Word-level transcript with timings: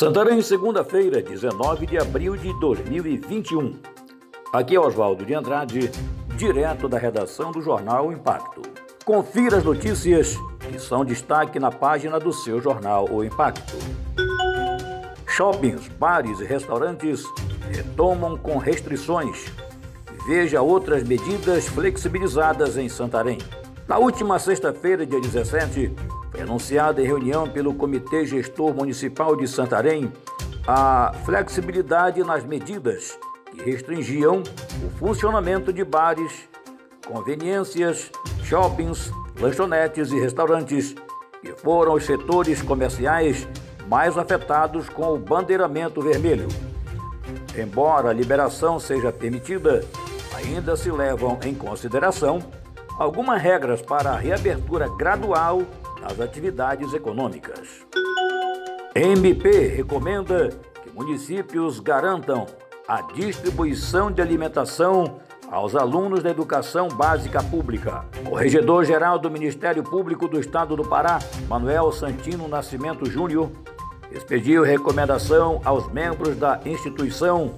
Santarém, 0.00 0.40
segunda-feira, 0.40 1.20
19 1.20 1.84
de 1.84 1.98
abril 1.98 2.34
de 2.34 2.58
2021. 2.58 3.78
Aqui 4.50 4.74
é 4.74 4.80
Oswaldo 4.80 5.26
de 5.26 5.34
Andrade, 5.34 5.90
direto 6.38 6.88
da 6.88 6.96
redação 6.96 7.52
do 7.52 7.60
jornal 7.60 8.10
Impacto. 8.10 8.62
Confira 9.04 9.58
as 9.58 9.62
notícias 9.64 10.38
que 10.58 10.78
são 10.78 11.04
destaque 11.04 11.60
na 11.60 11.70
página 11.70 12.18
do 12.18 12.32
seu 12.32 12.62
jornal 12.62 13.10
O 13.10 13.22
Impacto. 13.22 13.76
Shoppings, 15.26 15.88
bares 15.88 16.40
e 16.40 16.46
restaurantes 16.46 17.22
retomam 17.70 18.38
com 18.38 18.56
restrições. 18.56 19.52
Veja 20.26 20.62
outras 20.62 21.02
medidas 21.02 21.68
flexibilizadas 21.68 22.78
em 22.78 22.88
Santarém. 22.88 23.36
Na 23.86 23.98
última 23.98 24.38
sexta-feira, 24.38 25.04
dia 25.04 25.20
17, 25.20 25.94
foi 26.30 26.42
anunciada 26.42 27.02
em 27.02 27.06
reunião 27.06 27.48
pelo 27.48 27.74
Comitê 27.74 28.24
Gestor 28.24 28.74
Municipal 28.74 29.34
de 29.36 29.48
Santarém 29.48 30.12
a 30.66 31.12
flexibilidade 31.24 32.22
nas 32.22 32.44
medidas 32.44 33.18
que 33.50 33.62
restringiam 33.62 34.42
o 34.84 34.90
funcionamento 34.98 35.72
de 35.72 35.84
bares, 35.84 36.48
conveniências, 37.06 38.10
shoppings, 38.44 39.10
lanchonetes 39.40 40.12
e 40.12 40.20
restaurantes, 40.20 40.94
que 41.42 41.52
foram 41.52 41.94
os 41.94 42.04
setores 42.04 42.62
comerciais 42.62 43.48
mais 43.88 44.16
afetados 44.16 44.88
com 44.88 45.14
o 45.14 45.18
bandeiramento 45.18 46.00
vermelho. 46.00 46.46
Embora 47.58 48.10
a 48.10 48.12
liberação 48.12 48.78
seja 48.78 49.10
permitida, 49.10 49.84
ainda 50.36 50.76
se 50.76 50.90
levam 50.90 51.38
em 51.44 51.54
consideração 51.54 52.40
algumas 52.98 53.42
regras 53.42 53.82
para 53.82 54.10
a 54.10 54.16
reabertura 54.16 54.88
gradual 54.96 55.62
das 56.00 56.20
atividades 56.20 56.92
econômicas. 56.92 57.86
MP 58.94 59.68
recomenda 59.68 60.48
que 60.82 60.90
municípios 60.90 61.78
garantam 61.78 62.46
a 62.88 63.02
distribuição 63.02 64.10
de 64.10 64.20
alimentação 64.20 65.20
aos 65.50 65.74
alunos 65.74 66.22
da 66.22 66.30
educação 66.30 66.88
básica 66.88 67.42
pública. 67.42 68.04
Corregedor-geral 68.28 69.18
do 69.18 69.30
Ministério 69.30 69.82
Público 69.82 70.28
do 70.28 70.38
Estado 70.38 70.76
do 70.76 70.84
Pará, 70.84 71.18
Manuel 71.48 71.90
Santino 71.92 72.48
Nascimento 72.48 73.08
Júnior, 73.08 73.50
expediu 74.12 74.62
recomendação 74.62 75.60
aos 75.64 75.90
membros 75.92 76.36
da 76.36 76.60
instituição 76.64 77.54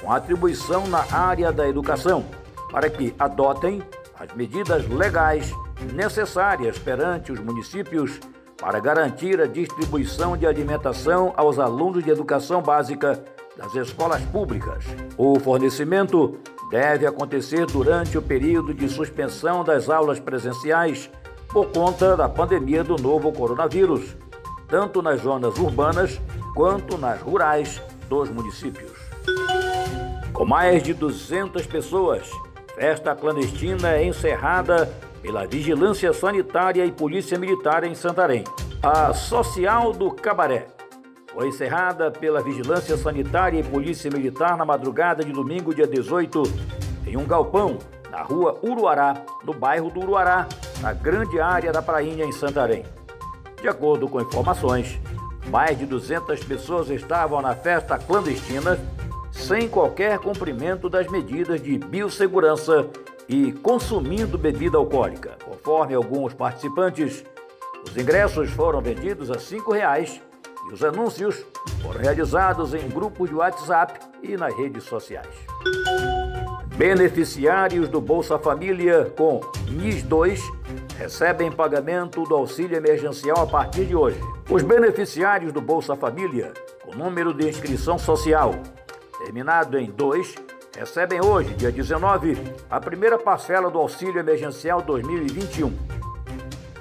com 0.00 0.12
atribuição 0.12 0.86
na 0.86 1.04
área 1.12 1.52
da 1.52 1.68
educação 1.68 2.24
para 2.70 2.88
que 2.88 3.14
adotem 3.18 3.82
as 4.18 4.32
medidas 4.34 4.86
legais 4.88 5.52
necessárias 5.92 6.78
perante 6.78 7.32
os 7.32 7.40
municípios 7.40 8.20
para 8.56 8.78
garantir 8.78 9.40
a 9.40 9.46
distribuição 9.46 10.36
de 10.36 10.46
alimentação 10.46 11.32
aos 11.36 11.58
alunos 11.58 12.04
de 12.04 12.10
educação 12.10 12.60
básica 12.60 13.22
das 13.56 13.74
escolas 13.74 14.22
públicas. 14.26 14.84
O 15.16 15.38
fornecimento 15.40 16.38
deve 16.70 17.06
acontecer 17.06 17.66
durante 17.66 18.16
o 18.16 18.22
período 18.22 18.72
de 18.72 18.88
suspensão 18.88 19.64
das 19.64 19.88
aulas 19.88 20.20
presenciais 20.20 21.10
por 21.48 21.66
conta 21.72 22.16
da 22.16 22.28
pandemia 22.28 22.84
do 22.84 22.96
novo 22.96 23.32
coronavírus, 23.32 24.16
tanto 24.68 25.02
nas 25.02 25.20
zonas 25.22 25.58
urbanas 25.58 26.20
quanto 26.54 26.96
nas 26.96 27.20
rurais 27.20 27.82
dos 28.08 28.30
municípios. 28.30 28.92
Com 30.32 30.44
mais 30.44 30.82
de 30.82 30.94
200 30.94 31.66
pessoas, 31.66 32.30
festa 32.74 33.14
clandestina 33.14 33.92
é 33.92 34.04
encerrada 34.04 34.90
pela 35.22 35.46
Vigilância 35.46 36.12
Sanitária 36.12 36.84
e 36.84 36.92
Polícia 36.92 37.38
Militar 37.38 37.84
em 37.84 37.94
Santarém. 37.94 38.44
A 38.82 39.12
Social 39.12 39.92
do 39.92 40.10
Cabaré 40.10 40.66
foi 41.32 41.48
encerrada 41.48 42.10
pela 42.10 42.42
Vigilância 42.42 42.96
Sanitária 42.96 43.60
e 43.60 43.62
Polícia 43.62 44.10
Militar 44.10 44.56
na 44.56 44.64
madrugada 44.64 45.24
de 45.24 45.32
domingo, 45.32 45.74
dia 45.74 45.86
18, 45.86 46.42
em 47.06 47.16
um 47.16 47.26
galpão 47.26 47.78
na 48.10 48.22
rua 48.22 48.58
Uruará, 48.62 49.22
no 49.44 49.54
bairro 49.54 49.90
do 49.90 50.00
Uruará, 50.00 50.48
na 50.80 50.92
grande 50.92 51.40
área 51.40 51.70
da 51.70 51.80
Prainha, 51.80 52.24
em 52.24 52.32
Santarém. 52.32 52.84
De 53.60 53.68
acordo 53.68 54.08
com 54.08 54.20
informações, 54.20 54.98
mais 55.48 55.78
de 55.78 55.86
200 55.86 56.42
pessoas 56.44 56.90
estavam 56.90 57.40
na 57.40 57.54
festa 57.54 57.98
clandestina 57.98 58.78
sem 59.50 59.68
qualquer 59.68 60.16
cumprimento 60.20 60.88
das 60.88 61.08
medidas 61.08 61.60
de 61.60 61.76
biossegurança 61.76 62.88
e 63.28 63.50
consumindo 63.50 64.38
bebida 64.38 64.78
alcoólica. 64.78 65.36
Conforme 65.44 65.92
alguns 65.92 66.32
participantes, 66.32 67.24
os 67.84 67.96
ingressos 67.96 68.48
foram 68.50 68.80
vendidos 68.80 69.28
a 69.28 69.34
R$ 69.34 69.40
5,00 69.40 70.20
e 70.68 70.72
os 70.72 70.84
anúncios 70.84 71.44
foram 71.82 72.00
realizados 72.00 72.74
em 72.74 72.88
grupos 72.88 73.28
de 73.28 73.34
WhatsApp 73.34 73.98
e 74.22 74.36
nas 74.36 74.56
redes 74.56 74.84
sociais. 74.84 75.34
Beneficiários 76.76 77.88
do 77.88 78.00
Bolsa 78.00 78.38
Família 78.38 79.12
com 79.16 79.40
NIS 79.68 80.04
2 80.04 80.40
recebem 80.96 81.50
pagamento 81.50 82.22
do 82.22 82.36
auxílio 82.36 82.76
emergencial 82.76 83.40
a 83.40 83.46
partir 83.48 83.84
de 83.84 83.96
hoje. 83.96 84.20
Os 84.48 84.62
beneficiários 84.62 85.52
do 85.52 85.60
Bolsa 85.60 85.96
Família, 85.96 86.52
com 86.84 86.94
número 86.94 87.34
de 87.34 87.48
inscrição 87.48 87.98
social 87.98 88.54
terminado 89.24 89.78
em 89.78 89.90
2, 89.90 90.34
recebem 90.76 91.24
hoje, 91.24 91.54
dia 91.54 91.70
19, 91.70 92.36
a 92.70 92.80
primeira 92.80 93.18
parcela 93.18 93.70
do 93.70 93.78
auxílio 93.78 94.18
emergencial 94.18 94.82
2021. 94.82 95.72